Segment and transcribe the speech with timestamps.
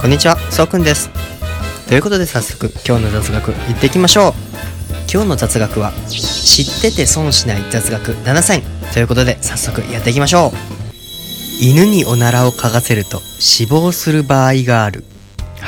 [0.00, 1.10] こんにちは、そうくんです。
[1.86, 4.32] ということで早速今日の雑学行っていきましょう。
[5.12, 8.62] 今日の雑学は知ってて損しない雑学7選
[8.94, 10.56] ということで早速やっていきましょう。
[11.62, 15.04] 犬におならを嗅がせると死亡する場合がある。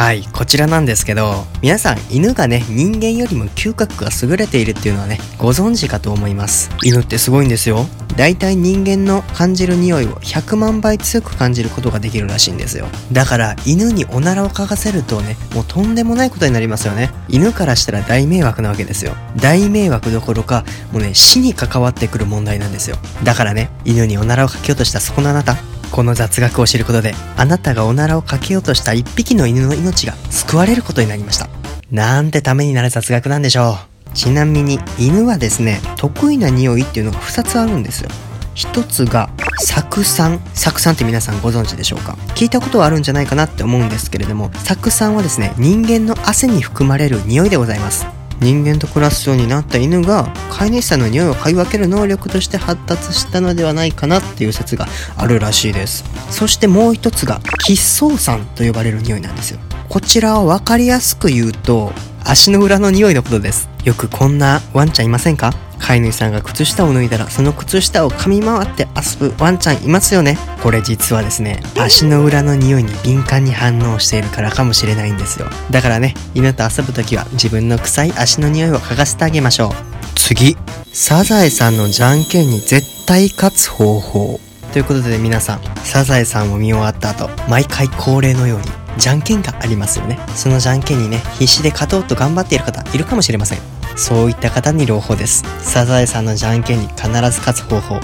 [0.03, 6.71] はい、こちらなんですけど、皆さん犬がね、人間よりも嗅覚が優れているっていうのはね、ご存知かと思います。
[6.83, 7.87] 犬ってすごいんですよ。
[8.17, 12.89] だいたい人間の感じる匂いを100万倍強く感じることができるらしいんですよ。
[13.13, 17.13] だから犬におならを嗅がせるとね、もうとんでもないことになりますよね。
[17.29, 19.15] 犬からしたら大迷惑なわけですよ。
[19.37, 22.97] 大迷惑どころか、もうね、死に関わってくる問題なんですよ。
[23.23, 25.59] だからね、犬におならをかけようとしたそこのあなた、
[25.93, 31.49] この雑学を知ることで、あなたがおならをかけようとした一匹の犬の命が救われることになりました。
[31.91, 33.77] なんてためになる雑学なんでしょ
[34.11, 34.15] う。
[34.15, 38.09] ちなみに、犬はですね、得意な匂いっていうのが2つあるんですよ。
[38.55, 40.41] 一つが、酢酸。
[40.55, 42.17] 酢酸って皆さんご存知でしょうか？
[42.35, 48.07] 聞いたことはあるんじゃないかなって思うんですけれども、酢酸はですね、人間の汗に含まれる匂いでございます。
[48.41, 56.05] 人間と暮らすようになった犬が飼い主さんの匂いを嗅ぎ分ける能力として発達したのではないかなっていう説があるらしいです。
[56.31, 59.61] そしてもう一つが喫草酸と呼ばれる匂いなんですよ。
[59.89, 61.93] こちらは分かりやすく言うと
[62.25, 63.69] 足の裏の匂いのことです。
[63.85, 65.53] よくこんなワンちゃんいませんか？
[65.83, 70.39] 飼い主さんが靴下を脱いだらその靴下を噛み回って遊ぶワンちゃんいますよね。
[70.63, 75.49] これ実はですね足の裏の匂いに敏感に反応しているからかもしれないんですよ。
[75.71, 79.71] だからね犬と遊ぶ時は自分の臭い足の匂いを嗅がせてあげましょう。
[80.15, 80.57] 次。
[80.93, 84.41] サザエさんのじゃんけんに絶対勝つ方法。
[84.73, 88.65] ということで皆さんサザエさんを見終わった後毎回恒例のように
[88.99, 90.19] じゃんけんがありますよね。
[90.35, 93.82] そのじゃんけんにね必死で勝とうと頑張っている方いるかもしれません。
[93.97, 95.45] そういった方に朗報です。
[95.61, 98.01] サザエさんのじゃんけんに必ず勝つ方法。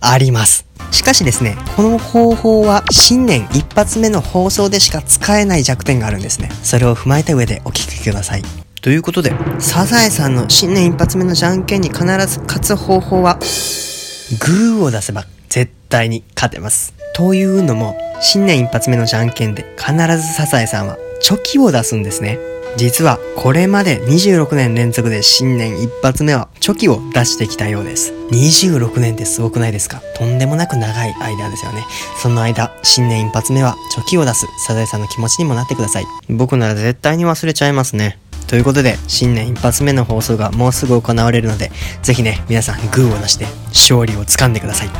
[0.00, 0.66] あります。
[0.90, 6.50] しかしですねこの方法は新年一発目の放送でしか使えない弱点があるんですね。
[6.62, 8.42] それを踏まえた上でお聞きください。
[8.80, 13.38] ということでサザエさんの新年一発目のじゃんけんに必ず勝つ方法は
[14.40, 16.94] グーを出せば絶対に勝てます。
[17.14, 22.38] というのも、新年一発目のじゃんけんで必ずサザエさんはチョキを出すんですね。
[22.76, 28.12] 実はこれまで26年連続で新年一発目はチョキを出してきたようです。
[28.30, 30.00] 26年ってすごくないですか？
[30.16, 31.84] とんでもなく長い間ですよね。
[32.22, 36.06] その間、新年一発目はチョキを出すサザエさんの気持ちにもなってください。
[36.28, 38.18] 僕なら絶対に忘れちゃいますね。
[38.46, 41.70] ということで、新年一発目の放送がもうすぐ行われるので、
[42.02, 44.90] ぜひね、皆さんグーを出して勝利をつかんでください。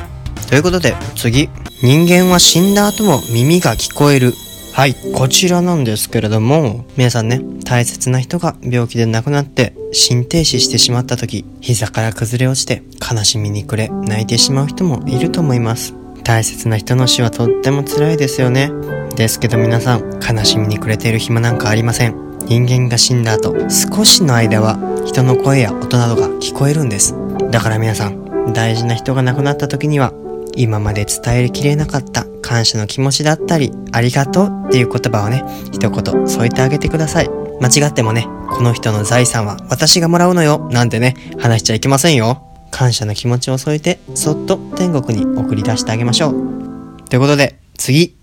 [0.48, 1.48] ということで、次。
[1.80, 4.34] 人間は死んだ後も耳が聞こえる。
[4.78, 15.96] はい、こちらなんですけれども、皆さんね、大切な人が病気で亡くなって、心停止してしまった時、膝から崩れ落ちて、悲しみに暮れ、泣いてしまう人もいると思います。
[16.22, 18.70] 大切な人の死はとっても辛いですよね。
[19.16, 22.14] ですけど皆さん、悲しみに暮れている暇なんかありません。
[22.46, 27.16] 人間が死んだ後、少しの間は人の声や音などが聞こえるんです。
[27.50, 30.12] だから皆さん、大事な人が亡くなった時には、
[30.54, 37.28] 今まで伝えきれなかった感謝の気持ちだったり、ありがとうっていう言葉をね、一言添えてあげてください。
[37.60, 42.42] 間違ってもね、この人の財産は私がもらうのよ、なんてね、話しちゃいけませんよ。
[42.70, 47.08] 感謝の気持ちを添えて、そっと天国に送り出してあげましょう。
[47.10, 48.16] ということで、次。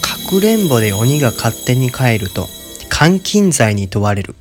[0.00, 2.46] かくれんぼで鬼が勝手に帰ると、
[2.98, 4.36] 監禁罪に問われる。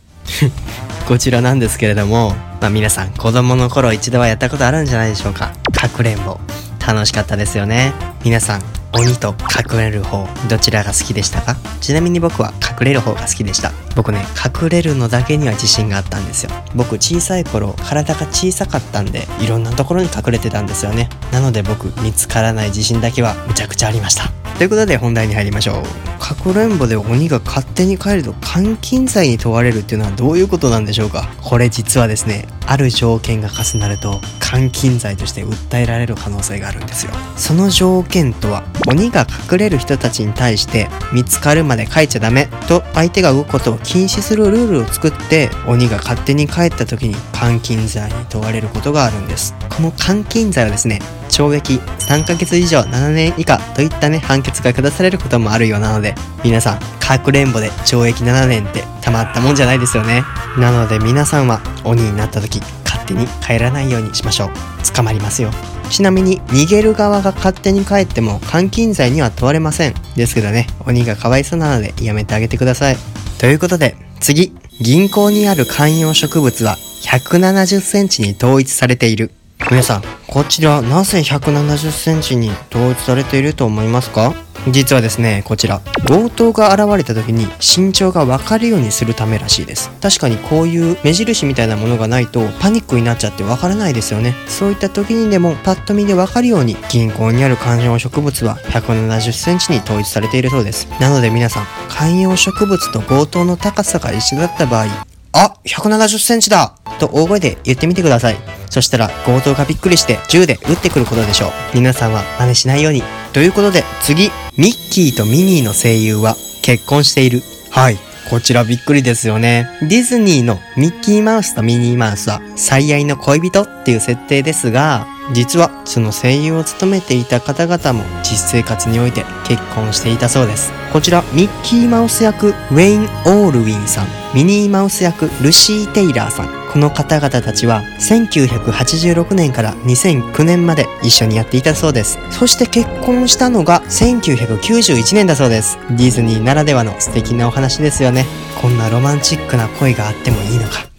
[1.10, 5.52] こちらなんですけれども、まあ皆さん子供の頃一度はやったことあるんじゃないでしょうか。
[5.74, 6.40] かくれんぼ。
[6.80, 7.94] 楽しかったですよね。
[8.24, 9.36] 皆さん、鬼と
[9.74, 11.58] 隠れる方、どちらが好きでしたか？
[11.82, 13.74] ちなみに僕は隠れる方が好きでした。
[13.94, 14.26] 僕ね、
[14.62, 16.52] 隠れるのだけには自信があったんですよ。
[16.76, 21.10] 僕小さい頃、体が小さかったんで、いろんなところに隠れてたんですよね。
[21.34, 24.32] なので僕、見つからない自信だけはむちゃくちゃありました。
[24.58, 26.16] ということで本題に入りましょう。
[26.18, 37.12] かくれんぼで鬼が勝手に帰ると監禁罪に問われるっていうのはどういうことなんでしょうかこれ実はですね、ある条件が重なると監禁罪として訴えられる可能性があるんですよ。
[37.36, 49.54] その条件とは、鬼が隠れる人たちに対して見つかるまで書いちゃダメと相手が動くことを禁止するルールを作って鬼が勝手に帰った時に監禁罪に問われることがあるんです。
[49.70, 51.02] この監禁罪はですね、
[51.36, 56.16] 懲役3ヶ月以上7年以下といったね、判決が下されることもあるようなので、
[56.46, 60.24] 皆さん、かくれんぼで懲役7年ってたまったもんじゃないですよね。
[60.58, 64.50] なので皆さんは鬼になった時、勝手に帰らないようにしましょう。
[64.96, 65.52] 捕まりますよ。
[65.90, 69.94] ちなみに、逃げる側が勝手に帰っても監禁罪には問われません。
[70.16, 72.98] ですけどね、鬼がかわいそうなのでやめてあげてください。
[73.40, 74.56] ということで、次。
[74.82, 79.32] 銀行にある観葉植物は170センチに統一されている。
[79.60, 84.34] 皆さん、こちらなぜ170センチに統一されていると思いますか？
[84.70, 89.90] 実はですね、こちら、強盗が現れた時に身長がわかるようにするためらしいです。
[90.02, 94.36] 確かにこういう目印みたいなものがないとパニックになっちゃってわからないですよね。
[94.48, 100.88] そういった時にでもパッと見でわかるように銀行にある観葉植物は170センチに統一されているそうです。
[101.00, 104.86] なので皆さん、観葉植物と強盗の高さが一緒だった場合、
[105.34, 108.38] あ !170 センチだと大声で言ってみてください。
[108.76, 111.52] そしたら強盗がびっくりして銃で撃ってくることでしょう。
[111.76, 113.04] 皆さんは真似しないように。
[113.32, 117.42] ということで次、ミッキーとミニーの声優は結婚している。
[117.72, 117.98] はい。
[118.30, 119.70] こちらびっくりですよね。
[119.82, 130.74] ディズニーのミッキーマウスとミニーマウスは最愛の恋人っていう設定ですが、実はその声優を務めていた方々も実生活において結婚していたそうです。
[130.92, 142.20] こちらミッキーマウス役ウェイン・オールウィンさん、ミニーマウス役ルシー・テイラーさん、この方々たちは1986年から2009年まで一緒にやっていたそうです。
[142.32, 145.78] そして結婚したのが1991年だそうです。
[145.92, 148.26] ディズニーならではの素敵なお話ですよね。
[148.62, 150.90] こんなロマンチックな恋があってもいいのか。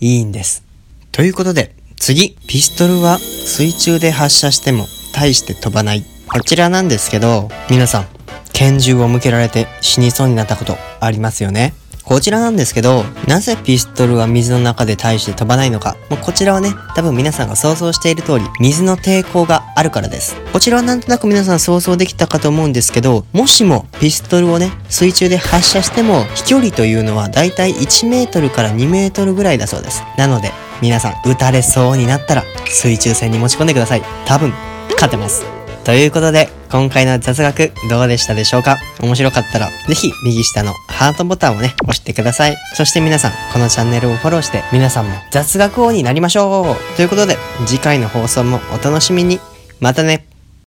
[0.00, 0.64] いいんです。
[1.12, 6.04] ということで、次、ピストルは水中で発射しても大して飛ばない。
[6.26, 8.06] こちらなんですけど、皆さん、
[8.52, 11.74] 拳銃を向けられて死にそうになったことありますよね？
[12.06, 15.96] こちらなんですけど、なぜピストルは水の中で大して飛ばないのか？
[16.08, 20.36] もうこちらはね、多分皆さんが想像している通り、水の抵抗があるからです。
[20.52, 30.04] こちらはなんとなく皆さん想像できたかと思うんですけど、もしもピストルをね、水中で発射しても、飛距離というのはだいたい1メートルから2メートルぐらいだそうです。
[30.16, 34.02] なので、皆さん、撃たれそうになったら、水中戦に持ち込んでください。
[34.26, 34.52] 多分、
[34.92, 35.55] 勝てます。
[35.86, 38.76] ということで、今回の雑学どうでしたでしょうか？
[39.00, 42.56] 面白かったら、ぜひ右下のハートボタンをね、押してください。
[42.74, 47.36] そして皆さん、このチャンネルをフォローして、皆さんも雑学王になりましょうということで、
[47.66, 49.38] 次回の放送もお楽しみに。
[49.78, 50.26] またね